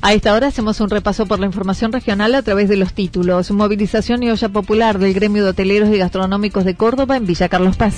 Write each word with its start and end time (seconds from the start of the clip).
A 0.00 0.12
esta 0.12 0.32
hora 0.32 0.46
hacemos 0.46 0.80
un 0.80 0.90
repaso 0.90 1.26
por 1.26 1.40
la 1.40 1.46
información 1.46 1.92
regional 1.92 2.34
a 2.34 2.42
través 2.42 2.68
de 2.68 2.76
los 2.76 2.92
títulos. 2.92 3.50
Movilización 3.50 4.22
y 4.22 4.30
olla 4.30 4.48
popular 4.48 4.98
del 4.98 5.12
gremio 5.12 5.42
de 5.42 5.50
hoteleros 5.50 5.90
y 5.90 5.98
gastronómicos 5.98 6.64
de 6.64 6.76
Córdoba 6.76 7.16
en 7.16 7.26
Villa 7.26 7.48
Carlos 7.48 7.76
Paz. 7.76 7.94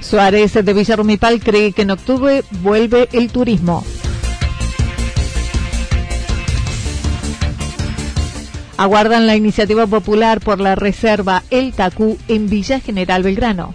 Suárez 0.00 0.54
de 0.54 0.72
Villa 0.72 0.94
Rumipal 0.94 1.40
cree 1.40 1.72
que 1.72 1.82
en 1.82 1.90
octubre 1.90 2.44
vuelve 2.62 3.08
el 3.12 3.32
turismo. 3.32 3.84
Aguardan 8.76 9.26
la 9.26 9.34
iniciativa 9.34 9.86
popular 9.88 10.40
por 10.40 10.60
la 10.60 10.76
reserva 10.76 11.42
El 11.50 11.72
Tacú 11.72 12.16
en 12.28 12.48
Villa 12.48 12.78
General 12.78 13.22
Belgrano. 13.22 13.74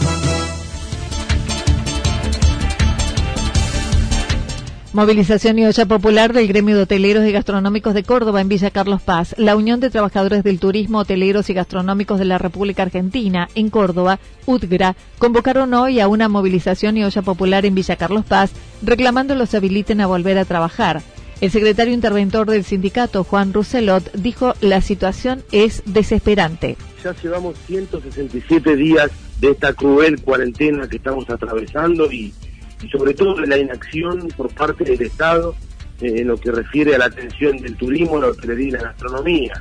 Movilización 4.93 5.57
y 5.57 5.65
olla 5.65 5.85
popular 5.85 6.33
del 6.33 6.49
gremio 6.49 6.75
de 6.75 6.81
hoteleros 6.83 7.25
y 7.25 7.31
gastronómicos 7.31 7.93
de 7.93 8.03
Córdoba 8.03 8.41
en 8.41 8.49
Villa 8.49 8.71
Carlos 8.71 9.01
Paz. 9.01 9.33
La 9.37 9.55
Unión 9.55 9.79
de 9.79 9.89
Trabajadores 9.89 10.43
del 10.43 10.59
Turismo, 10.59 10.99
Hoteleros 10.99 11.49
y 11.49 11.53
Gastronómicos 11.53 12.19
de 12.19 12.25
la 12.25 12.37
República 12.37 12.83
Argentina 12.83 13.47
en 13.55 13.69
Córdoba, 13.69 14.19
UTGRA, 14.45 14.97
convocaron 15.17 15.73
hoy 15.75 16.01
a 16.01 16.09
una 16.09 16.27
movilización 16.27 16.97
y 16.97 17.05
olla 17.05 17.21
popular 17.21 17.65
en 17.65 17.73
Villa 17.73 17.95
Carlos 17.95 18.25
Paz, 18.25 18.51
reclamando 18.81 19.33
los 19.33 19.55
habiliten 19.55 20.01
a 20.01 20.07
volver 20.07 20.37
a 20.37 20.43
trabajar. 20.43 21.01
El 21.39 21.51
secretario 21.51 21.93
interventor 21.93 22.49
del 22.49 22.65
sindicato, 22.65 23.23
Juan 23.23 23.53
Rousselot, 23.53 24.11
dijo 24.11 24.55
la 24.59 24.81
situación 24.81 25.41
es 25.53 25.83
desesperante. 25.85 26.75
Ya 27.01 27.15
llevamos 27.23 27.55
167 27.65 28.75
días 28.75 29.09
de 29.39 29.51
esta 29.51 29.73
cruel 29.73 30.21
cuarentena 30.21 30.89
que 30.89 30.97
estamos 30.97 31.29
atravesando 31.29 32.11
y 32.11 32.33
y 32.81 32.89
sobre 32.89 33.13
todo 33.13 33.35
de 33.35 33.47
la 33.47 33.57
inacción 33.57 34.27
por 34.35 34.53
parte 34.53 34.83
del 34.83 35.01
Estado 35.01 35.55
eh, 36.01 36.21
en 36.21 36.27
lo 36.27 36.37
que 36.37 36.51
refiere 36.51 36.95
a 36.95 36.97
la 36.97 37.05
atención 37.05 37.57
del 37.57 37.75
turismo, 37.75 38.19
la 38.19 38.27
hotelería 38.27 38.67
y 38.67 38.71
la 38.71 38.81
gastronomía. 38.83 39.53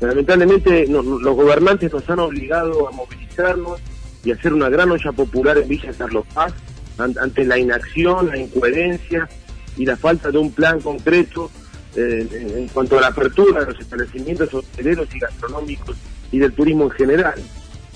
Lamentablemente 0.00 0.86
los 0.88 1.36
gobernantes 1.36 1.92
nos 1.92 2.08
han 2.10 2.18
obligado 2.18 2.88
a 2.88 2.90
movilizarnos 2.90 3.80
y 4.24 4.32
a 4.32 4.34
hacer 4.34 4.52
una 4.52 4.68
gran 4.68 4.90
olla 4.90 5.12
popular 5.12 5.58
en 5.58 5.68
Villa 5.68 5.92
Carlos 5.96 6.24
Paz 6.34 6.52
ante 6.98 7.44
la 7.44 7.58
inacción, 7.58 8.28
la 8.28 8.36
incoherencia 8.36 9.28
y 9.76 9.86
la 9.86 9.96
falta 9.96 10.30
de 10.30 10.38
un 10.38 10.52
plan 10.52 10.80
concreto 10.80 11.50
eh, 11.94 12.26
en 12.56 12.68
cuanto 12.68 12.98
a 12.98 13.02
la 13.02 13.08
apertura 13.08 13.60
de 13.60 13.72
los 13.72 13.80
establecimientos 13.80 14.52
hoteleros 14.52 15.08
y 15.14 15.18
gastronómicos 15.18 15.96
y 16.30 16.38
del 16.38 16.52
turismo 16.52 16.84
en 16.84 16.90
general. 16.90 17.34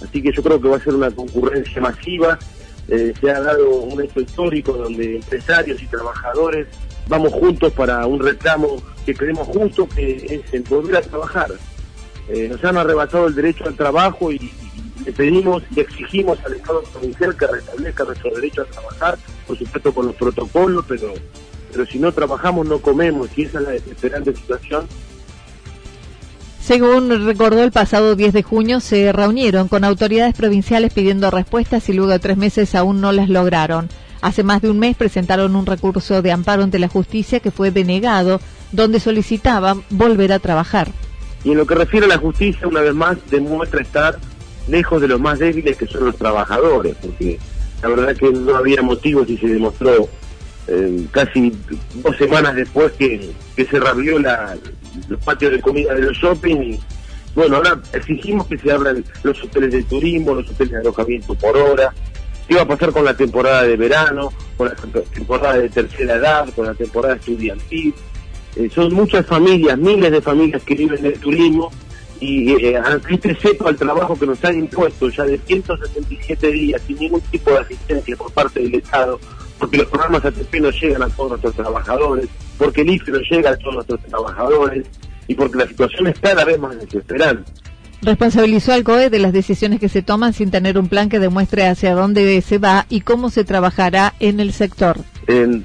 Así 0.02 0.22
que 0.22 0.32
yo 0.32 0.42
creo 0.42 0.60
que 0.60 0.68
va 0.68 0.76
a 0.76 0.80
ser 0.80 0.94
una 0.94 1.10
concurrencia 1.10 1.80
masiva 1.80 2.38
eh, 2.88 3.12
se 3.20 3.30
ha 3.30 3.40
dado 3.40 3.80
un 3.80 4.00
hecho 4.02 4.20
histórico 4.20 4.72
donde 4.72 5.16
empresarios 5.16 5.82
y 5.82 5.86
trabajadores 5.86 6.68
vamos 7.08 7.32
juntos 7.32 7.72
para 7.72 8.06
un 8.06 8.20
reclamo 8.20 8.82
que 9.04 9.14
creemos 9.14 9.48
justo, 9.48 9.88
que 9.88 10.16
es 10.16 10.54
el 10.54 10.62
volver 10.62 10.96
a 10.96 11.00
trabajar. 11.02 11.52
Eh, 12.28 12.48
nos 12.48 12.62
han 12.64 12.76
arrebatado 12.76 13.26
el 13.26 13.34
derecho 13.34 13.64
al 13.66 13.74
trabajo 13.74 14.32
y, 14.32 14.52
pedimos 15.16 15.62
y 15.74 15.80
exigimos 15.80 16.36
al 16.44 16.54
Estado 16.54 16.82
provincial 16.82 17.36
que 17.36 17.46
restablezca 17.46 18.04
nuestro 18.04 18.34
derecho 18.34 18.62
a 18.62 18.64
trabajar, 18.64 19.18
por 19.46 19.56
supuesto 19.56 19.94
con 19.94 20.06
los 20.06 20.16
protocolos, 20.16 20.84
pero, 20.88 21.14
pero 21.70 21.86
si 21.86 22.00
no 22.00 22.10
trabajamos 22.10 22.66
no 22.66 22.80
comemos 22.80 23.28
y 23.36 23.42
esa 23.42 23.58
es 23.58 23.64
la 23.64 23.70
desesperante 23.70 24.34
situación 24.34 24.88
según 26.66 27.24
recordó 27.24 27.62
el 27.62 27.70
pasado 27.70 28.16
10 28.16 28.32
de 28.32 28.42
junio, 28.42 28.80
se 28.80 29.12
reunieron 29.12 29.68
con 29.68 29.84
autoridades 29.84 30.34
provinciales 30.34 30.92
pidiendo 30.92 31.30
respuestas 31.30 31.88
y 31.88 31.92
luego 31.92 32.10
de 32.10 32.18
tres 32.18 32.36
meses 32.36 32.74
aún 32.74 33.00
no 33.00 33.12
las 33.12 33.28
lograron. 33.28 33.88
Hace 34.20 34.42
más 34.42 34.62
de 34.62 34.70
un 34.70 34.80
mes 34.80 34.96
presentaron 34.96 35.54
un 35.54 35.64
recurso 35.64 36.22
de 36.22 36.32
amparo 36.32 36.64
ante 36.64 36.80
la 36.80 36.88
justicia 36.88 37.38
que 37.38 37.52
fue 37.52 37.70
denegado, 37.70 38.40
donde 38.72 38.98
solicitaban 38.98 39.84
volver 39.90 40.32
a 40.32 40.40
trabajar. 40.40 40.88
Y 41.44 41.52
en 41.52 41.58
lo 41.58 41.68
que 41.68 41.76
refiere 41.76 42.06
a 42.06 42.08
la 42.08 42.18
justicia, 42.18 42.66
una 42.66 42.80
vez 42.80 42.94
más, 42.94 43.16
demuestra 43.30 43.82
estar 43.82 44.18
lejos 44.66 45.00
de 45.00 45.06
los 45.06 45.20
más 45.20 45.38
débiles 45.38 45.76
que 45.76 45.86
son 45.86 46.06
los 46.06 46.16
trabajadores, 46.16 46.96
porque 47.00 47.38
la 47.80 47.90
verdad 47.90 48.16
que 48.16 48.32
no 48.32 48.56
había 48.56 48.82
motivos 48.82 49.30
y 49.30 49.38
se 49.38 49.46
demostró 49.46 50.08
eh, 50.68 51.06
casi 51.10 51.52
dos 52.02 52.16
semanas 52.16 52.54
después 52.54 52.92
que, 52.92 53.30
que 53.54 53.64
se 53.64 53.78
reabrió 53.78 54.18
la, 54.18 54.56
los 55.08 55.22
patios 55.22 55.52
de 55.52 55.60
comida 55.60 55.94
de 55.94 56.02
los 56.02 56.16
shopping 56.16 56.56
y 56.56 56.80
bueno, 57.34 57.56
ahora 57.56 57.78
exigimos 57.92 58.46
que 58.46 58.56
se 58.56 58.72
abran 58.72 59.04
los 59.22 59.44
hoteles 59.44 59.70
de 59.70 59.82
turismo, 59.82 60.34
los 60.34 60.48
hoteles 60.48 60.72
de 60.72 60.78
alojamiento 60.78 61.34
por 61.34 61.54
hora. 61.54 61.92
¿Qué 62.48 62.54
va 62.54 62.62
a 62.62 62.66
pasar 62.66 62.92
con 62.92 63.04
la 63.04 63.14
temporada 63.14 63.64
de 63.64 63.76
verano, 63.76 64.32
con 64.56 64.68
la 64.68 64.74
temporada 64.74 65.58
de 65.58 65.68
tercera 65.68 66.14
edad, 66.14 66.48
con 66.54 66.64
la 66.64 66.72
temporada 66.72 67.16
estudiantil? 67.16 67.92
Eh, 68.56 68.70
son 68.74 68.94
muchas 68.94 69.26
familias, 69.26 69.76
miles 69.76 70.10
de 70.10 70.22
familias 70.22 70.62
que 70.62 70.74
viven 70.74 71.02
del 71.02 71.20
turismo 71.20 71.70
y 72.20 72.52
eh, 72.52 72.78
ante 72.78 73.34
cepo 73.34 73.68
al 73.68 73.76
trabajo 73.76 74.18
que 74.18 74.26
nos 74.26 74.42
han 74.42 74.58
impuesto 74.58 75.10
ya 75.10 75.24
de 75.24 75.36
167 75.36 76.50
días 76.50 76.80
sin 76.86 76.98
ningún 76.98 77.20
tipo 77.20 77.50
de 77.50 77.58
asistencia 77.58 78.16
por 78.16 78.32
parte 78.32 78.60
del 78.60 78.76
Estado, 78.76 79.20
porque 79.58 79.78
los 79.78 79.86
programas 79.86 80.24
ATP 80.24 80.54
no 80.60 80.70
llegan 80.70 81.02
a 81.02 81.08
todos 81.08 81.30
nuestros 81.30 81.54
trabajadores, 81.54 82.28
porque 82.58 82.82
el 82.82 82.90
IFE 82.90 83.12
no 83.12 83.18
llega 83.18 83.50
a 83.50 83.56
todos 83.56 83.74
nuestros 83.74 84.00
trabajadores 84.02 84.86
y 85.28 85.34
porque 85.34 85.58
la 85.58 85.66
situación 85.66 86.06
es 86.08 86.18
cada 86.20 86.44
vez 86.44 86.58
más 86.58 86.78
desesperante. 86.78 87.50
Responsabilizó 88.02 88.72
al 88.72 88.84
COE 88.84 89.10
de 89.10 89.18
las 89.18 89.32
decisiones 89.32 89.80
que 89.80 89.88
se 89.88 90.02
toman 90.02 90.32
sin 90.32 90.50
tener 90.50 90.78
un 90.78 90.88
plan 90.88 91.08
que 91.08 91.18
demuestre 91.18 91.66
hacia 91.66 91.94
dónde 91.94 92.40
se 92.42 92.58
va 92.58 92.86
y 92.88 93.00
cómo 93.00 93.30
se 93.30 93.44
trabajará 93.44 94.14
en 94.20 94.38
el 94.38 94.52
sector. 94.52 94.98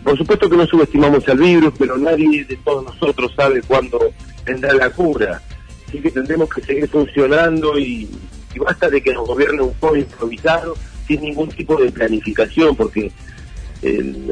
por 0.03 0.17
supuesto 0.17 0.49
que 0.49 0.57
no 0.57 0.65
subestimamos 0.65 1.27
al 1.27 1.37
virus, 1.37 1.73
pero 1.77 1.97
nadie 1.97 2.45
de 2.45 2.55
todos 2.57 2.85
nosotros 2.85 3.33
sabe 3.35 3.61
cuándo 3.61 3.99
vendrá 4.45 4.73
la 4.73 4.89
cura. 4.89 5.41
Así 5.87 5.99
que 5.99 6.09
tendremos 6.09 6.49
que 6.49 6.61
seguir 6.61 6.87
funcionando 6.87 7.77
y, 7.77 8.09
basta 8.57 8.89
de 8.89 9.01
que 9.01 9.13
nos 9.13 9.27
gobierne 9.27 9.61
un 9.61 9.73
poco 9.73 9.97
improvisado 9.97 10.75
sin 11.07 11.21
ningún 11.21 11.49
tipo 11.49 11.75
de 11.75 11.91
planificación, 11.91 12.75
porque 12.75 13.11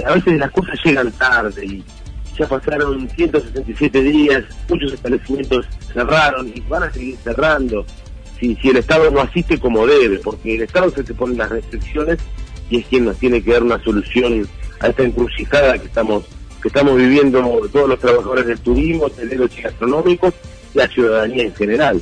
a 0.06 0.13
veces 0.13 0.40
las 0.40 0.51
cosas 0.51 0.75
llegan 0.84 1.12
tarde 1.13 1.66
y 1.66 1.84
ya 2.38 2.48
pasaron 2.48 3.10
167 3.10 4.01
días, 4.01 4.44
muchos 4.69 4.94
establecimientos 4.94 5.66
cerraron 5.94 6.51
y 6.54 6.62
van 6.62 6.84
a 6.84 6.92
seguir 6.94 7.18
cerrando 7.24 7.86
si, 8.40 8.56
si 8.56 8.69
el 8.69 8.78
Estado 8.78 9.12
no 9.12 9.19
asiste 9.19 9.60
como 9.60 9.86
debe, 9.86 10.19
porque 10.19 10.56
el 10.56 10.62
Estado 10.62 10.90
se 10.92 11.04
te 11.04 11.13
pone 11.13 11.36
las 11.36 11.50
restricciones 11.50 12.19
y 12.69 12.78
es 12.78 12.86
quien 12.86 13.06
nos 13.06 13.18
tiene 13.18 13.42
que 13.42 13.51
dar 13.51 13.63
una 13.63 13.84
solución 13.84 14.48
a 14.80 14.88
esta 14.88 15.04
encrucijada 15.04 15.78
que 15.78 15.88
estamos 15.88 16.24
que 16.62 16.68
estamos 16.68 16.98
viviendo 16.98 17.42
todos 17.72 17.88
los 17.88 18.00
trabajadores 18.00 18.46
del 18.46 18.60
turismo, 18.60 19.06
hoteleros 19.06 19.57
y 19.57 19.62
gastronómicos, 19.62 20.34
la 20.74 20.88
ciudadanía 20.88 21.44
en 21.44 21.56
general. 21.56 22.01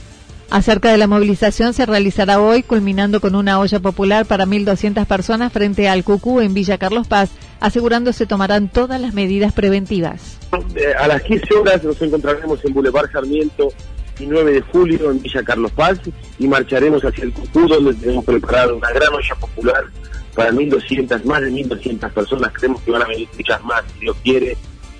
Acerca 0.49 0.91
de 0.91 0.97
la 0.97 1.07
movilización 1.07 1.73
se 1.73 1.85
realizará 1.85 2.39
hoy, 2.39 2.63
culminando 2.63 3.19
con 3.19 3.35
una 3.35 3.59
olla 3.59 3.79
popular 3.79 4.25
para 4.25 4.45
1.200 4.45 5.05
personas 5.05 5.51
frente 5.51 5.89
al 5.89 6.05
Cucú 6.05 6.39
en 6.39 6.53
Villa 6.53 6.77
Carlos 6.77 7.05
Paz, 7.05 7.31
asegurando 7.59 8.13
se 8.13 8.25
tomarán 8.25 8.69
todas 8.69 9.01
las 9.01 9.13
medidas 9.13 9.51
preventivas. 9.51 10.37
Eh, 10.75 10.93
a 10.97 11.07
las 11.07 11.21
15 11.23 11.53
horas 11.53 11.83
nos 11.83 12.01
encontraremos 12.01 12.63
en 12.63 12.73
Boulevard 12.73 13.11
Sarmiento 13.11 13.67
y 14.19 14.25
9 14.25 14.53
de 14.53 14.61
julio 14.61 15.11
en 15.11 15.21
Villa 15.21 15.43
Carlos 15.43 15.71
Paz 15.73 15.99
y 16.39 16.47
marcharemos 16.47 17.03
hacia 17.03 17.25
el 17.25 17.33
Cucú, 17.33 17.67
donde 17.67 17.93
tenemos 17.95 18.23
preparado 18.23 18.77
una 18.77 18.89
gran 18.91 19.13
olla 19.13 19.35
popular 19.35 19.83
para 20.33 20.51
1.200, 20.51 21.25
más 21.25 21.41
de 21.41 21.51
1.200 21.51 22.09
personas. 22.11 22.53
Creemos 22.53 22.81
que 22.83 22.91
van 22.91 23.01
a 23.01 23.07
venir 23.07 23.27
muchas 23.35 23.61
más, 23.65 23.83
si 23.93 23.99
Dios 23.99 24.15
quiere. 24.23 24.55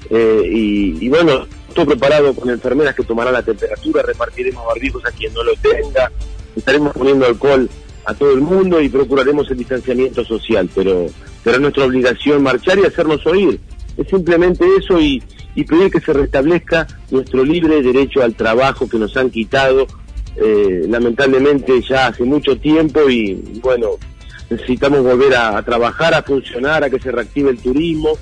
Eh, 0.09 0.41
y, 0.45 1.05
y 1.05 1.09
bueno, 1.09 1.47
todo 1.73 1.85
preparado 1.85 2.33
con 2.33 2.49
enfermeras 2.49 2.95
que 2.95 3.03
tomarán 3.03 3.33
la 3.33 3.43
temperatura, 3.43 4.01
repartiremos 4.03 4.65
barbijos 4.65 5.03
a 5.05 5.11
quien 5.11 5.33
no 5.33 5.43
lo 5.43 5.53
tenga, 5.55 6.11
estaremos 6.55 6.93
poniendo 6.93 7.25
alcohol 7.25 7.69
a 8.05 8.13
todo 8.13 8.31
el 8.33 8.41
mundo 8.41 8.81
y 8.81 8.89
procuraremos 8.89 9.49
el 9.51 9.57
distanciamiento 9.57 10.23
social, 10.23 10.69
pero 10.73 11.07
será 11.43 11.59
nuestra 11.59 11.85
obligación 11.85 12.41
marchar 12.41 12.79
y 12.79 12.85
hacernos 12.85 13.25
oír. 13.25 13.59
Es 13.97 14.07
simplemente 14.07 14.65
eso 14.77 14.99
y, 14.99 15.21
pedir 15.55 15.91
que 15.91 15.99
se 15.99 16.13
restablezca 16.13 16.87
nuestro 17.09 17.43
libre 17.43 17.81
derecho 17.81 18.21
al 18.21 18.35
trabajo 18.35 18.87
que 18.87 18.99
nos 18.99 19.17
han 19.17 19.31
quitado 19.31 19.87
eh, 20.35 20.85
lamentablemente 20.87 21.81
ya 21.81 22.07
hace 22.07 22.23
mucho 22.23 22.57
tiempo 22.57 23.09
y 23.09 23.59
bueno, 23.59 23.93
necesitamos 24.51 25.01
volver 25.01 25.35
a 25.35 25.61
trabajar, 25.63 26.13
a 26.13 26.21
funcionar, 26.21 26.83
a 26.83 26.89
que 26.91 26.99
se 26.99 27.11
reactive 27.11 27.49
el 27.49 27.57
turismo 27.57 28.17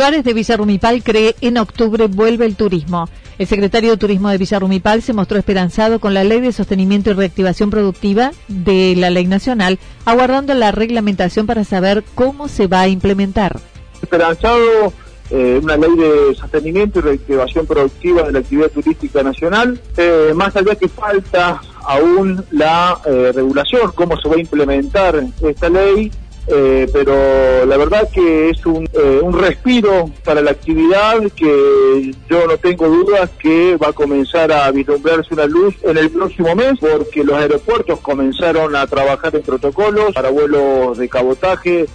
Suárez 0.00 0.24
de 0.24 0.32
Villarrumipal 0.32 1.02
cree 1.02 1.36
en 1.42 1.58
octubre 1.58 2.06
vuelve 2.06 2.46
el 2.46 2.56
turismo. 2.56 3.06
El 3.36 3.46
secretario 3.46 3.90
de 3.90 3.96
Turismo 3.98 4.30
de 4.30 4.38
Villarrumipal 4.38 5.02
se 5.02 5.12
mostró 5.12 5.36
esperanzado 5.36 6.00
con 6.00 6.14
la 6.14 6.24
Ley 6.24 6.40
de 6.40 6.52
Sostenimiento 6.52 7.10
y 7.10 7.12
Reactivación 7.12 7.68
Productiva 7.68 8.32
de 8.48 8.94
la 8.96 9.10
Ley 9.10 9.26
Nacional, 9.26 9.78
aguardando 10.06 10.54
la 10.54 10.72
reglamentación 10.72 11.46
para 11.46 11.64
saber 11.64 12.02
cómo 12.14 12.48
se 12.48 12.66
va 12.66 12.80
a 12.80 12.88
implementar. 12.88 13.60
Esperanzado 14.00 14.94
eh, 15.28 15.60
una 15.62 15.76
ley 15.76 15.94
de 15.94 16.34
sostenimiento 16.34 17.00
y 17.00 17.02
reactivación 17.02 17.66
productiva 17.66 18.22
de 18.22 18.32
la 18.32 18.38
actividad 18.38 18.70
turística 18.70 19.22
nacional, 19.22 19.78
eh, 19.98 20.32
más 20.34 20.56
allá 20.56 20.76
que 20.76 20.88
falta 20.88 21.60
aún 21.82 22.42
la 22.52 22.98
eh, 23.04 23.32
regulación, 23.34 23.92
cómo 23.94 24.18
se 24.18 24.30
va 24.30 24.36
a 24.36 24.40
implementar 24.40 25.22
esta 25.42 25.68
ley, 25.68 26.10
eh, 26.52 26.88
pero 26.92 27.64
la 27.64 27.76
verdad 27.76 28.08
que 28.12 28.50
es 28.50 28.66
un, 28.66 28.88
eh, 28.92 29.20
un 29.22 29.38
respiro 29.38 30.10
para 30.24 30.40
la 30.40 30.50
actividad 30.50 31.18
que 31.36 32.12
yo 32.28 32.46
no 32.46 32.58
tengo 32.58 32.88
dudas 32.88 33.30
que 33.38 33.76
va 33.76 33.88
a 33.88 33.92
comenzar 33.92 34.50
a 34.50 34.70
vislumbrarse 34.70 35.34
una 35.34 35.46
luz 35.46 35.74
en 35.82 35.96
el 35.96 36.10
próximo 36.10 36.54
mes 36.54 36.74
porque 36.80 37.22
los 37.22 37.36
aeropuertos 37.36 38.00
comenzaron 38.00 38.74
a 38.74 38.86
trabajar 38.86 39.34
en 39.36 39.42
protocolos 39.42 40.12
para 40.12 40.30
vuelos 40.30 40.98
de 40.98 41.08
cabotaje, 41.08 41.86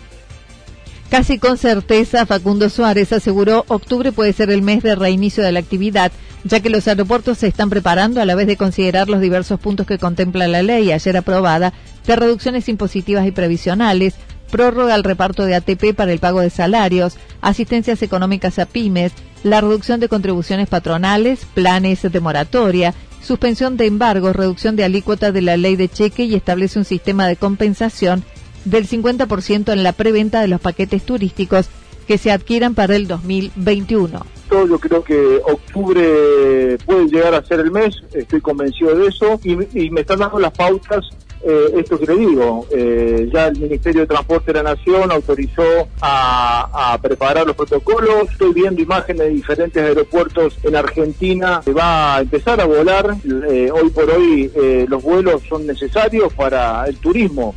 Casi 1.09 1.37
con 1.37 1.57
certeza, 1.57 2.25
Facundo 2.25 2.69
Suárez 2.69 3.13
aseguró 3.13 3.63
octubre 3.67 4.11
puede 4.11 4.33
ser 4.33 4.49
el 4.49 4.63
mes 4.63 4.81
de 4.81 4.95
reinicio 4.95 5.43
de 5.43 5.51
la 5.51 5.59
actividad, 5.59 6.11
ya 6.43 6.59
que 6.59 6.69
los 6.69 6.87
aeropuertos 6.87 7.37
se 7.37 7.47
están 7.47 7.69
preparando 7.69 8.21
a 8.21 8.25
la 8.25 8.35
vez 8.35 8.47
de 8.47 8.57
considerar 8.57 9.07
los 9.07 9.21
diversos 9.21 9.59
puntos 9.59 9.85
que 9.85 9.99
contempla 9.99 10.47
la 10.47 10.63
ley 10.63 10.91
ayer 10.91 11.15
aprobada 11.15 11.73
de 12.07 12.15
reducciones 12.15 12.67
impositivas 12.69 13.25
y 13.27 13.31
previsionales, 13.31 14.15
prórroga 14.51 14.93
al 14.93 15.03
reparto 15.03 15.45
de 15.45 15.55
ATP 15.55 15.93
para 15.95 16.11
el 16.11 16.19
pago 16.19 16.41
de 16.41 16.49
salarios, 16.49 17.17
asistencias 17.41 18.01
económicas 18.01 18.59
a 18.59 18.65
pymes, 18.65 19.11
la 19.43 19.61
reducción 19.61 19.99
de 19.99 20.09
contribuciones 20.09 20.67
patronales, 20.67 21.45
planes 21.53 22.01
de 22.01 22.19
moratoria, 22.19 22.93
suspensión 23.21 23.77
de 23.77 23.87
embargos, 23.87 24.35
reducción 24.35 24.75
de 24.75 24.83
alícuota 24.83 25.31
de 25.31 25.41
la 25.41 25.57
ley 25.57 25.75
de 25.75 25.89
cheque 25.89 26.23
y 26.23 26.35
establece 26.35 26.79
un 26.79 26.85
sistema 26.85 27.27
de 27.27 27.35
compensación 27.35 28.23
del 28.65 28.87
50% 28.87 29.71
en 29.71 29.83
la 29.83 29.93
preventa 29.93 30.41
de 30.41 30.47
los 30.47 30.61
paquetes 30.61 31.03
turísticos 31.03 31.67
que 32.07 32.17
se 32.17 32.31
adquieran 32.31 32.75
para 32.75 32.95
el 32.95 33.07
2021. 33.07 34.25
Yo 34.51 34.79
creo 34.79 35.03
que 35.03 35.41
octubre 35.43 36.77
puede 36.85 37.07
llegar 37.07 37.33
a 37.33 37.43
ser 37.43 37.59
el 37.59 37.71
mes, 37.71 37.95
estoy 38.13 38.41
convencido 38.41 38.95
de 38.95 39.07
eso, 39.07 39.39
y, 39.43 39.53
y 39.85 39.89
me 39.89 40.01
están 40.01 40.19
dando 40.19 40.39
las 40.39 40.51
pautas 40.51 41.09
eh, 41.43 41.73
esto 41.77 41.99
que 41.99 42.05
le 42.05 42.17
digo, 42.17 42.65
eh, 42.71 43.29
ya 43.31 43.47
el 43.47 43.59
Ministerio 43.59 44.01
de 44.01 44.07
Transporte 44.07 44.51
de 44.51 44.63
la 44.63 44.75
Nación 44.75 45.11
autorizó 45.11 45.87
a, 46.01 46.97
preparar 47.01 47.45
los 47.45 47.55
protocolos, 47.55 48.31
estoy 48.31 48.53
viendo 48.53 48.81
imágenes 48.81 49.27
de 49.27 49.29
diferentes 49.29 49.83
aeropuertos 49.83 50.57
en 50.63 50.75
Argentina, 50.75 51.61
se 51.63 51.73
va 51.73 52.15
a 52.15 52.21
empezar 52.21 52.59
a 52.59 52.65
volar, 52.65 53.15
eh, 53.49 53.69
hoy 53.71 53.89
por 53.89 54.09
hoy 54.09 54.51
los 54.87 55.03
vuelos 55.03 55.43
son 55.47 55.67
necesarios 55.67 56.33
para 56.33 56.85
el 56.85 56.97
turismo. 56.97 57.53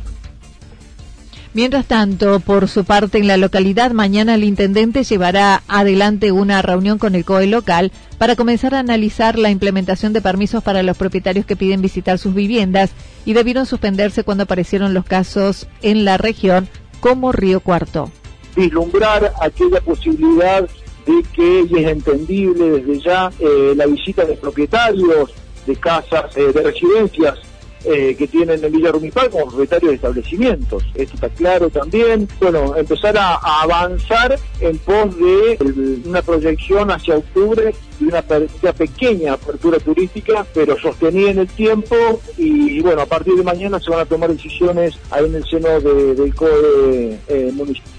Mientras 1.53 1.87
tanto, 1.87 2.39
por 2.39 2.67
su 2.67 2.85
parte, 2.85 3.17
en 3.17 3.27
la 3.27 3.37
localidad, 3.37 3.89
mañana 3.91 4.35
el 4.35 4.43
intendente 4.43 5.03
llevará 5.03 5.63
adelante 5.67 6.31
una 6.31 6.61
reunión 6.61 6.99
con 6.99 7.15
el 7.15 7.25
COE 7.25 7.47
local 7.47 7.91
para 8.19 8.35
comenzar 8.35 8.75
a 8.75 8.79
analizar 8.79 9.39
la 9.39 9.49
implementación 9.49 10.13
de 10.13 10.21
permisos 10.21 10.63
para 10.63 10.83
los 10.83 10.95
propietarios 10.95 11.47
que 11.47 11.55
piden 11.55 11.81
visitar 11.81 12.19
sus 12.19 12.35
viviendas 12.35 12.91
y 13.25 13.33
debieron 13.33 13.65
suspenderse 13.65 14.23
cuando 14.23 14.43
aparecieron 14.43 14.93
los 14.93 15.05
casos 15.05 15.67
en 15.81 16.05
la 16.05 16.17
región 16.17 16.69
como 16.99 17.31
Río 17.31 17.61
Cuarto. 17.61 18.11
Vislumbrar 18.55 19.33
aquella 19.41 19.81
posibilidad 19.81 20.69
de 21.07 21.23
que, 21.33 21.61
es 21.61 21.87
entendible 21.87 22.69
desde 22.79 22.99
ya, 22.99 23.31
eh, 23.39 23.73
la 23.75 23.87
visita 23.87 24.23
de 24.23 24.35
propietarios 24.35 25.33
de 25.65 25.75
casas, 25.75 26.37
eh, 26.37 26.51
de 26.53 26.61
residencias 26.61 27.39
eh, 27.85 28.15
que 28.15 28.27
tienen 28.27 28.63
en 28.63 28.71
Villa 28.71 28.91
Rumipal 28.91 29.29
como 29.29 29.47
propietarios 29.47 29.91
de 29.91 29.95
establecimientos. 29.95 30.83
Esto 30.95 31.15
está 31.15 31.29
claro 31.29 31.69
también. 31.69 32.27
Bueno, 32.39 32.75
empezar 32.75 33.17
a, 33.17 33.35
avanzar 33.61 34.37
en 34.59 34.77
pos 34.79 35.15
de 35.17 36.01
una 36.05 36.21
proyección 36.21 36.91
hacia 36.91 37.17
octubre 37.17 37.73
de 37.99 38.05
una, 38.05 38.21
pequeña 38.73 39.33
apertura 39.33 39.79
turística, 39.79 40.45
pero 40.53 40.79
sostenida 40.79 41.31
en 41.31 41.39
el 41.39 41.47
tiempo 41.47 41.95
y 42.37 42.81
bueno, 42.81 43.01
a 43.01 43.05
partir 43.05 43.35
de 43.35 43.43
mañana 43.43 43.79
se 43.79 43.89
van 43.89 44.01
a 44.01 44.05
tomar 44.05 44.31
decisiones 44.31 44.95
ahí 45.11 45.25
en 45.25 45.35
el 45.35 45.45
seno 45.45 45.79
del 45.79 46.35
COE 46.35 47.19
eh, 47.27 47.51
municipal. 47.53 47.98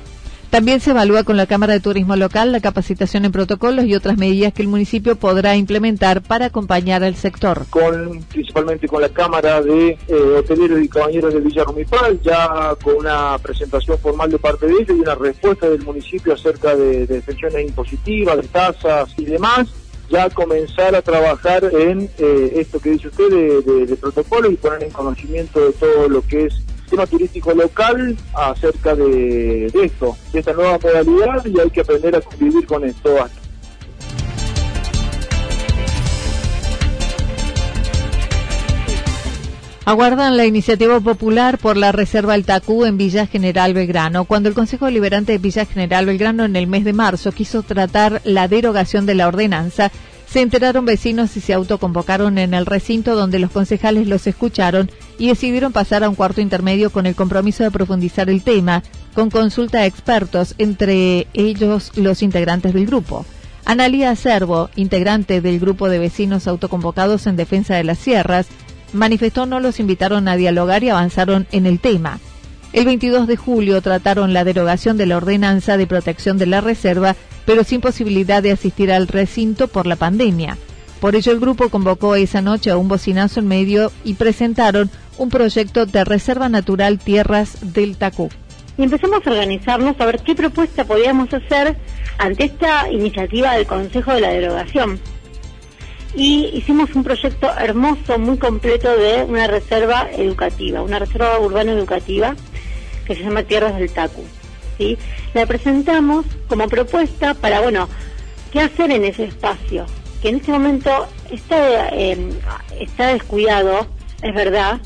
También 0.50 0.80
se 0.80 0.90
evalúa 0.90 1.22
con 1.22 1.36
la 1.36 1.46
Cámara 1.46 1.74
de 1.74 1.80
Turismo 1.80 2.16
Local 2.16 2.50
la 2.50 2.58
capacitación 2.58 3.24
en 3.24 3.30
protocolos 3.30 3.84
y 3.84 3.94
otras 3.94 4.18
medidas 4.18 4.52
que 4.52 4.62
el 4.62 4.68
municipio 4.68 5.14
podrá 5.14 5.54
implementar 5.54 6.22
para 6.22 6.46
acompañar 6.46 7.04
al 7.04 7.14
sector. 7.14 7.66
Con, 7.70 8.24
principalmente 8.24 8.88
con 8.88 9.00
la 9.00 9.10
Cámara 9.10 9.62
de 9.62 9.96
eh, 10.08 10.14
Hoteleros 10.38 10.82
y 10.82 10.88
Cabañeros 10.88 11.34
de 11.34 11.40
Villa 11.40 11.62
Rumipal, 11.62 12.20
ya 12.20 12.74
con 12.82 12.96
una 12.96 13.38
presentación 13.38 13.96
formal 13.98 14.28
de 14.28 14.38
parte 14.40 14.66
de 14.66 14.72
ellos 14.72 14.96
y 14.98 15.00
una 15.00 15.14
respuesta 15.14 15.68
del 15.68 15.84
municipio 15.84 16.34
acerca 16.34 16.74
de, 16.74 17.06
de 17.06 17.18
exenciones 17.18 17.68
impositivas, 17.68 18.36
de 18.38 18.48
tasas 18.48 19.14
y 19.16 19.26
demás 19.26 19.68
ya 20.10 20.28
comenzar 20.28 20.94
a 20.96 21.02
trabajar 21.02 21.64
en 21.72 22.10
eh, 22.18 22.52
esto 22.56 22.80
que 22.80 22.90
dice 22.90 23.08
usted 23.08 23.30
de, 23.30 23.86
de, 23.86 23.96
protocolo 23.96 24.50
y 24.50 24.56
poner 24.56 24.82
en 24.82 24.90
conocimiento 24.90 25.64
de 25.64 25.72
todo 25.74 26.08
lo 26.08 26.22
que 26.22 26.46
es 26.46 26.54
turístico 27.06 27.52
local 27.54 28.16
acerca 28.34 28.94
de, 28.94 29.66
esto, 29.66 30.16
de 30.32 30.40
esta 30.40 30.52
nueva 30.52 30.78
modalidad 30.78 31.44
y 31.46 31.58
hay 31.58 31.70
que 31.70 31.80
aprender 31.80 32.16
a 32.16 32.20
convivir 32.20 32.66
con 32.66 32.84
esto. 32.84 33.10
Aguardan 39.86 40.36
la 40.36 40.46
iniciativa 40.46 41.00
popular 41.00 41.58
por 41.58 41.76
la 41.76 41.90
Reserva 41.90 42.36
El 42.36 42.44
Tacú 42.44 42.84
en 42.84 42.96
Villa 42.96 43.26
General 43.26 43.74
Belgrano. 43.74 44.24
Cuando 44.24 44.48
el 44.48 44.54
Consejo 44.54 44.86
Deliberante 44.86 45.32
de 45.32 45.38
Villa 45.38 45.64
General 45.64 46.06
Belgrano 46.06 46.44
en 46.44 46.54
el 46.54 46.68
mes 46.68 46.84
de 46.84 46.92
marzo 46.92 47.32
quiso 47.32 47.62
tratar 47.62 48.20
la 48.24 48.46
derogación 48.46 49.04
de 49.04 49.14
la 49.16 49.26
ordenanza, 49.26 49.90
Se 50.30 50.40
enteraron 50.40 50.84
vecinos 50.84 51.36
y 51.36 51.40
se 51.40 51.54
autoconvocaron 51.54 52.38
en 52.38 52.54
el 52.54 52.64
recinto 52.64 53.16
donde 53.16 53.40
los 53.40 53.50
concejales 53.50 54.06
los 54.06 54.28
escucharon 54.28 54.88
y 55.20 55.28
decidieron 55.28 55.70
pasar 55.70 56.02
a 56.02 56.08
un 56.08 56.14
cuarto 56.14 56.40
intermedio 56.40 56.90
con 56.90 57.04
el 57.04 57.14
compromiso 57.14 57.62
de 57.62 57.70
profundizar 57.70 58.30
el 58.30 58.42
tema, 58.42 58.82
con 59.14 59.30
consulta 59.30 59.80
a 59.80 59.86
expertos, 59.86 60.54
entre 60.56 61.26
ellos 61.34 61.92
los 61.94 62.22
integrantes 62.22 62.72
del 62.72 62.86
grupo. 62.86 63.26
Analía 63.66 64.16
Cervo, 64.16 64.70
integrante 64.76 65.42
del 65.42 65.60
grupo 65.60 65.90
de 65.90 65.98
vecinos 65.98 66.48
autoconvocados 66.48 67.26
en 67.26 67.36
defensa 67.36 67.76
de 67.76 67.84
las 67.84 67.98
sierras, 67.98 68.46
manifestó 68.94 69.44
no 69.44 69.60
los 69.60 69.78
invitaron 69.78 70.26
a 70.26 70.36
dialogar 70.36 70.82
y 70.82 70.88
avanzaron 70.88 71.46
en 71.52 71.66
el 71.66 71.80
tema. 71.80 72.18
El 72.72 72.86
22 72.86 73.26
de 73.26 73.36
julio 73.36 73.82
trataron 73.82 74.32
la 74.32 74.44
derogación 74.44 74.96
de 74.96 75.04
la 75.04 75.18
ordenanza 75.18 75.76
de 75.76 75.86
protección 75.86 76.38
de 76.38 76.46
la 76.46 76.62
reserva 76.62 77.14
pero 77.44 77.64
sin 77.64 77.80
posibilidad 77.80 78.42
de 78.42 78.52
asistir 78.52 78.90
al 78.92 79.08
recinto 79.08 79.68
por 79.68 79.86
la 79.86 79.96
pandemia. 79.96 80.56
Por 81.00 81.16
ello 81.16 81.32
el 81.32 81.40
grupo 81.40 81.70
convocó 81.70 82.14
esa 82.14 82.42
noche 82.42 82.70
a 82.70 82.76
un 82.76 82.88
bocinazo 82.88 83.40
en 83.40 83.48
medio 83.48 83.90
y 84.04 84.14
presentaron 84.14 84.90
un 85.20 85.28
proyecto 85.28 85.84
de 85.84 86.02
Reserva 86.02 86.48
Natural 86.48 86.98
Tierras 86.98 87.74
del 87.74 87.98
Tacú. 87.98 88.30
Y 88.78 88.84
empezamos 88.84 89.26
a 89.26 89.30
organizarnos 89.30 90.00
a 90.00 90.06
ver 90.06 90.20
qué 90.20 90.34
propuesta 90.34 90.84
podíamos 90.84 91.32
hacer 91.34 91.76
ante 92.16 92.44
esta 92.44 92.90
iniciativa 92.90 93.52
del 93.52 93.66
Consejo 93.66 94.14
de 94.14 94.22
la 94.22 94.30
Derogación. 94.30 94.98
Y 96.16 96.46
hicimos 96.54 96.94
un 96.94 97.04
proyecto 97.04 97.50
hermoso, 97.58 98.18
muy 98.18 98.38
completo 98.38 98.96
de 98.96 99.24
una 99.24 99.46
reserva 99.46 100.08
educativa, 100.10 100.82
una 100.82 100.98
reserva 100.98 101.38
urbana 101.38 101.72
educativa 101.72 102.34
que 103.04 103.14
se 103.14 103.22
llama 103.22 103.42
Tierras 103.42 103.76
del 103.76 103.90
Tacu. 103.90 104.24
La 105.34 105.44
presentamos 105.44 106.24
como 106.48 106.66
propuesta 106.66 107.34
para, 107.34 107.60
bueno, 107.60 107.90
¿qué 108.50 108.60
hacer 108.60 108.90
en 108.90 109.04
ese 109.04 109.24
espacio? 109.24 109.84
Que 110.22 110.30
en 110.30 110.36
este 110.36 110.50
momento 110.50 111.06
está, 111.30 111.90
eh, 111.90 112.16
está 112.80 113.08
descuidado, 113.08 113.86
es 114.22 114.34
verdad, 114.34 114.80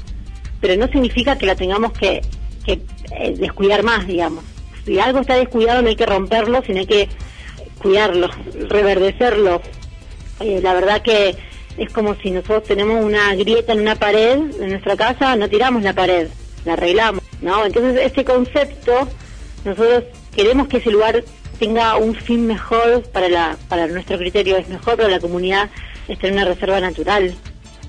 pero 0.65 0.81
no 0.81 0.91
significa 0.91 1.37
que 1.37 1.45
la 1.45 1.57
tengamos 1.57 1.93
que, 1.93 2.23
eh, 2.67 3.35
descuidar 3.37 3.83
más, 3.83 4.07
digamos. 4.07 4.43
Si 4.87 4.99
algo 4.99 5.19
está 5.19 5.35
descuidado 5.35 5.83
no 5.83 5.91
hay 5.91 5.95
que 5.95 6.07
romperlo, 6.07 6.63
sino 6.65 6.79
hay 6.79 6.87
que 6.87 7.09
cuidarlo, 7.83 8.31
reverdecerlo. 8.71 9.61
Eh, 10.41 10.61
la 10.63 10.73
verdad 10.73 11.03
que 11.03 11.37
es 11.77 11.93
como 11.93 12.15
si 12.15 12.31
nosotros 12.31 12.65
tenemos 12.65 13.05
una 13.05 13.35
grieta 13.35 13.75
en 13.75 13.81
una 13.81 13.97
pared 13.97 14.39
en 14.59 14.71
nuestra 14.71 14.97
casa, 14.97 15.37
no 15.37 15.51
tiramos 15.51 15.83
la 15.83 15.93
pared, 15.93 16.29
la 16.65 16.73
arreglamos, 16.73 17.23
¿no? 17.43 17.67
Entonces 17.67 18.01
ese 18.11 18.25
concepto 18.25 19.07
nosotros 19.67 20.05
queremos 20.35 20.69
que 20.69 20.79
ese 20.79 20.91
lugar 20.91 21.25
tenga 21.59 21.99
un 21.99 22.15
fin 22.15 22.47
mejor 22.47 23.03
para, 23.13 23.29
la, 23.29 23.59
para 23.69 23.87
nuestro 23.87 24.17
criterio, 24.17 24.57
es 24.57 24.71
mejor 24.71 24.97
para 24.97 25.11
la 25.11 25.21
comunidad 25.21 25.69
estar 26.09 26.31
en 26.31 26.37
una 26.37 26.47
reserva 26.47 26.81
natural. 26.81 27.35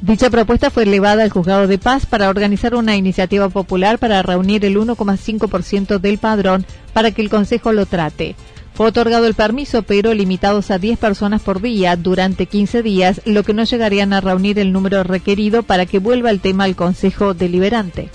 Dicha 0.06 0.30
propuesta 0.30 0.70
fue 0.70 0.84
elevada 0.84 1.24
al 1.24 1.32
Juzgado 1.32 1.66
de 1.66 1.80
Paz 1.80 2.06
para 2.06 2.30
organizar 2.30 2.76
una 2.76 2.96
iniciativa 2.96 3.50
popular 3.50 3.98
para 3.98 4.22
reunir 4.22 4.64
el 4.64 4.78
1,5% 4.78 5.98
del 5.98 6.20
padrón 6.20 6.64
para 6.94 7.10
que 7.10 7.24
el 7.24 7.30
Consejo 7.32 7.72
lo 7.72 7.88
trate. 7.88 8.36
Fue 8.76 8.86
otorgado 8.86 9.26
el 9.26 9.34
permiso, 9.34 9.82
pero 9.82 10.14
limitados 10.14 10.70
a 10.70 10.78
10 10.78 11.00
personas 11.00 11.42
por 11.42 11.60
día 11.60 11.96
durante 11.96 12.46
15 12.46 12.84
días, 12.84 13.20
lo 13.26 13.42
que 13.42 13.56
no 13.56 13.64
llegarían 13.64 14.14
a 14.14 14.22
reunir 14.22 14.60
el 14.60 14.72
número 14.72 15.02
requerido 15.02 15.64
para 15.64 15.88
que 15.88 15.98
vuelva 15.98 16.30
el 16.30 16.40
tema 16.40 16.66
al 16.66 16.76
Consejo 16.76 17.34
Deliberante 17.34 18.12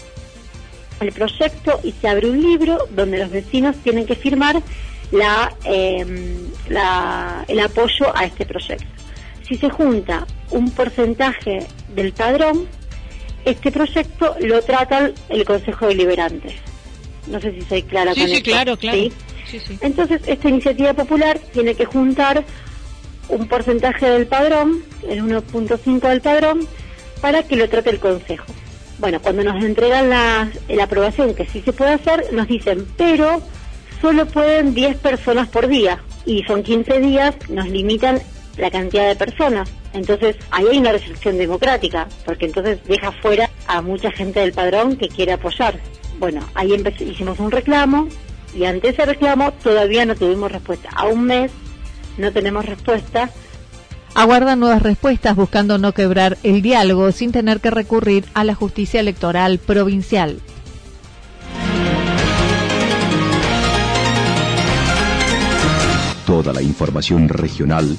el 1.01 1.13
proyecto 1.13 1.81
y 1.83 1.93
se 1.93 2.09
abre 2.09 2.29
un 2.29 2.43
libro 2.43 2.87
donde 2.91 3.17
los 3.17 3.31
vecinos 3.31 3.75
tienen 3.83 4.05
que 4.05 4.15
firmar 4.15 4.63
la, 5.11 5.51
em, 5.65 6.47
el 7.49 7.61
apoyo 7.61 8.15
a 8.15 8.27
este 8.27 8.45
proyecto. 8.45 8.87
Si 9.51 9.57
se 9.57 9.69
junta 9.69 10.29
un 10.53 10.71
porcentaje 10.71 11.67
del 11.93 12.13
padrón, 12.13 12.69
este 13.45 13.73
proyecto 13.73 14.37
lo 14.39 14.63
trata 14.63 15.11
el 15.29 15.45
Consejo 15.45 15.89
Deliberante. 15.89 16.55
No 17.27 17.41
sé 17.41 17.55
si 17.55 17.63
soy 17.63 17.83
clara 17.83 18.15
con 18.15 18.29
sí, 18.29 18.43
claro, 18.43 18.77
claro. 18.77 18.99
Entonces, 19.81 20.23
esta 20.27 20.49
iniciativa 20.49 20.95
popular 20.95 21.41
tiene 21.53 21.75
que 21.75 21.85
juntar 21.85 22.45
un 23.29 23.49
porcentaje 23.49 24.09
del 24.09 24.29
padrón, 24.29 24.85
el 25.09 25.25
1.5 25.25 26.01
del 26.09 26.21
padrón, 26.21 26.69
para 27.21 27.43
que 27.43 27.57
lo 27.57 27.69
trate 27.69 27.91
el 27.91 27.99
Consejo. 27.99 28.47
Bueno, 29.01 29.21
cuando 29.21 29.43
nos 29.43 29.65
entregan 29.65 30.11
la, 30.11 30.49
aprobación 30.81 31.35
que 31.35 31.45
sí 31.47 31.61
se 31.61 31.73
puede 31.73 31.95
hacer, 31.95 32.33
nos 32.33 32.47
dicen, 32.47 32.87
pero 32.97 33.43
solo 34.01 34.27
pueden 34.27 34.75
10 34.75 34.99
personas 34.99 35.49
por 35.49 35.67
día 35.67 36.01
y 36.25 36.45
son 36.45 36.63
15 36.63 37.01
días, 37.01 37.35
nos 37.49 37.69
limitan 37.69 38.21
la 38.61 38.71
cantidad 38.71 39.09
de 39.09 39.17
personas. 39.17 39.71
Entonces, 39.93 40.37
ahí 40.51 40.67
hay 40.71 40.79
una 40.79 40.93
restricción 40.93 41.39
democrática, 41.39 42.09
porque 42.25 42.47
entonces 42.47 42.79
deja 42.85 43.13
fuera 43.13 43.51
a 43.67 43.83
mucha 43.83 44.11
gente 44.11 44.41
del 44.41 44.53
padrón 44.53 44.97
que 44.97 45.09
quiere 45.09 45.33
apoyar. 45.33 45.81
Bueno, 46.19 46.41
ahí 46.55 46.75
hicimos 47.01 47.39
un 47.39 47.51
reclamo 47.51 48.09
y 48.55 48.65
ante 48.65 48.91
ese 48.91 49.07
reclamo 49.07 49.53
todavía 49.53 50.05
no 50.05 50.15
tuvimos 50.15 50.53
respuesta. 50.53 50.91
A 50.95 51.07
un 51.07 51.25
mes 51.25 51.51
no 52.19 52.33
tenemos 52.33 52.67
respuesta 52.67 53.31
aguardan 54.15 54.61
nuevas 54.61 54.83
respuestas 54.83 55.37
buscando 55.37 55.79
no 55.79 55.93
quebrar 55.93 56.39
el 56.43 56.63
diálogo 56.63 57.13
sin 57.13 57.33
tener 57.33 57.61
que 57.61 57.71
recurrir 57.71 58.25
a 58.35 58.45
la 58.45 58.55
justicia 58.55 59.01
electoral 59.01 59.59
provincial. 59.59 60.41
Toda 66.27 66.53
la 66.53 66.63
información 66.63 67.29
regional 67.29 67.99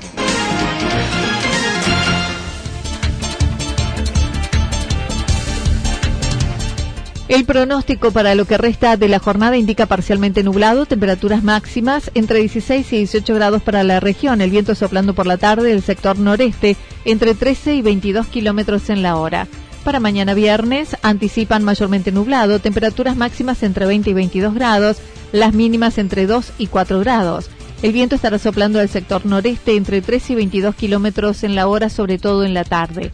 El 7.31 7.45
pronóstico 7.45 8.11
para 8.11 8.35
lo 8.35 8.43
que 8.43 8.57
resta 8.57 8.97
de 8.97 9.07
la 9.07 9.19
jornada 9.19 9.55
indica 9.55 9.85
parcialmente 9.85 10.43
nublado, 10.43 10.85
temperaturas 10.85 11.43
máximas 11.45 12.11
entre 12.13 12.39
16 12.39 12.91
y 12.91 12.97
18 12.97 13.33
grados 13.35 13.61
para 13.61 13.85
la 13.85 14.01
región, 14.01 14.41
el 14.41 14.49
viento 14.49 14.75
soplando 14.75 15.13
por 15.13 15.25
la 15.25 15.37
tarde 15.37 15.69
del 15.69 15.81
sector 15.81 16.19
noreste 16.19 16.75
entre 17.05 17.33
13 17.33 17.75
y 17.75 17.81
22 17.81 18.27
kilómetros 18.27 18.89
en 18.89 19.01
la 19.01 19.15
hora. 19.15 19.47
Para 19.85 20.01
mañana 20.01 20.33
viernes 20.33 20.97
anticipan 21.03 21.63
mayormente 21.63 22.11
nublado, 22.11 22.59
temperaturas 22.59 23.15
máximas 23.15 23.63
entre 23.63 23.85
20 23.85 24.09
y 24.09 24.13
22 24.13 24.53
grados, 24.53 24.97
las 25.31 25.53
mínimas 25.53 25.99
entre 25.99 26.27
2 26.27 26.51
y 26.57 26.67
4 26.67 26.99
grados. 26.99 27.49
El 27.81 27.93
viento 27.93 28.15
estará 28.15 28.39
soplando 28.39 28.81
al 28.81 28.89
sector 28.89 29.25
noreste 29.25 29.77
entre 29.77 30.01
3 30.01 30.31
y 30.31 30.35
22 30.35 30.75
kilómetros 30.75 31.45
en 31.45 31.55
la 31.55 31.67
hora, 31.67 31.87
sobre 31.87 32.17
todo 32.17 32.43
en 32.43 32.53
la 32.53 32.65
tarde. 32.65 33.13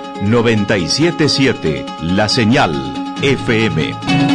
977 0.21 1.85
La 2.01 2.29
Señal 2.29 2.71
FM. 3.21 4.30